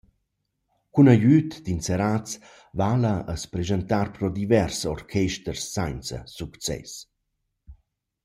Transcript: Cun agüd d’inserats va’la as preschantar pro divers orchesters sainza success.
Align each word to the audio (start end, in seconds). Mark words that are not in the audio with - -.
Cun 0.95 1.09
agüd 1.13 1.51
d’inserats 1.65 2.31
va’la 2.79 3.15
as 3.33 3.43
preschantar 3.51 4.07
pro 4.15 4.27
divers 4.39 4.77
orchesters 4.95 5.63
sainza 5.73 6.19
success. 6.39 6.91